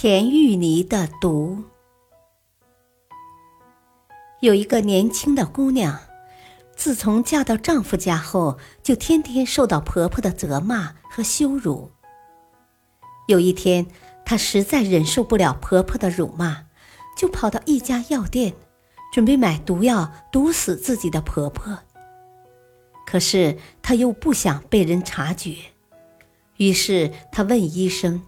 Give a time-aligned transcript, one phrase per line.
[0.00, 1.64] 甜玉泥的毒。
[4.38, 5.98] 有一个年轻的姑娘，
[6.76, 11.90] 自从嫁到丈夫家后，就天天受到婆婆的责骂和羞辱。
[13.26, 13.88] 有一天，
[14.24, 16.66] 她实在忍受不了婆婆的辱骂，
[17.16, 18.54] 就跑到一家药店，
[19.12, 21.76] 准备买毒药毒死自己的婆婆。
[23.04, 25.56] 可是她又不想被人察觉，
[26.56, 28.22] 于是她问医生：“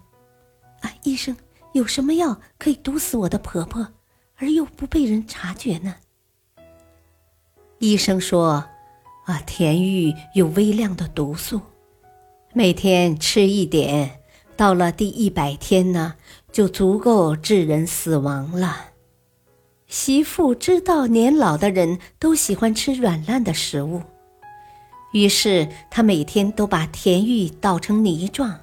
[0.83, 1.33] 啊，医生。”
[1.73, 3.87] 有什么药可以毒死我的婆婆，
[4.35, 5.95] 而又不被人察觉呢？
[7.79, 8.65] 医生说
[9.25, 11.61] ：“啊，甜玉有微量的毒素，
[12.53, 14.19] 每天吃一点，
[14.55, 16.15] 到了第一百天呢，
[16.51, 18.87] 就足够致人死亡了。”
[19.87, 24.01] 媳妇知道年老的人都喜欢吃软烂的食物，
[25.11, 28.59] 于是她每天都把甜玉捣成泥状。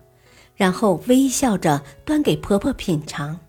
[0.59, 3.41] 然后微笑着端给婆婆品尝。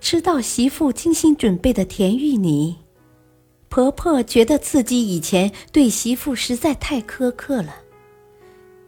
[0.00, 2.78] 吃到媳妇精心准备的甜芋泥，
[3.68, 7.76] 婆婆觉得自己以前对媳妇实在太苛刻了，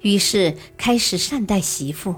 [0.00, 2.14] 于是开始善待媳妇。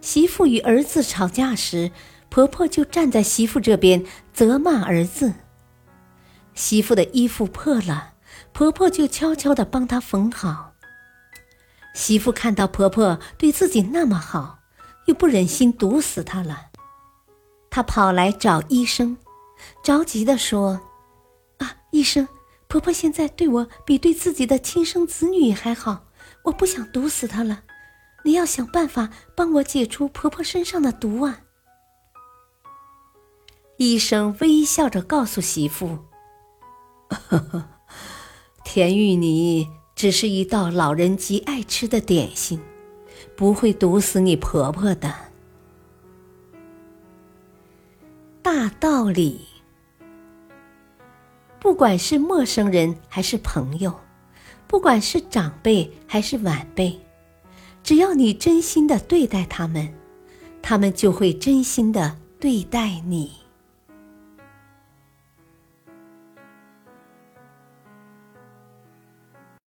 [0.00, 1.90] 媳妇与儿子吵架时，
[2.28, 5.32] 婆婆就站在媳妇这边责骂儿子。
[6.54, 8.12] 媳妇的衣服破了，
[8.52, 10.67] 婆婆就悄悄地帮她缝好。
[11.98, 14.60] 媳妇看到婆婆对自己那么好，
[15.06, 16.70] 又不忍心毒死她了，
[17.70, 19.16] 她跑来找医生，
[19.82, 20.80] 着急地说
[21.58, 22.28] ：“啊，医生，
[22.68, 26.04] 婆婆现在对我比对自己的亲生子女还好，
[26.44, 27.64] 我不想毒死她了，
[28.22, 31.40] 你要想办法帮我解除婆婆身上的毒啊！”
[33.76, 35.98] 医生微笑着告诉媳妇
[37.10, 37.68] ：“呵呵，
[38.62, 39.68] 田玉你。”
[39.98, 42.60] 只是一道老人极爱吃的点心，
[43.34, 45.12] 不会毒死你婆婆的。
[48.40, 49.40] 大道理，
[51.58, 53.92] 不管是陌生人还是朋友，
[54.68, 56.96] 不管是长辈还是晚辈，
[57.82, 59.92] 只要你真心的对待他们，
[60.62, 63.32] 他们就会真心的对待你。